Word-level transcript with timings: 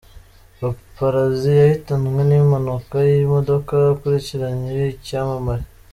Paparazi 0.59 1.51
yahitanwe 1.61 2.21
n’impanuka 2.29 2.95
y’imodoka 3.09 3.73
akurikiranye 3.93 4.73
icyamamare 4.95 5.65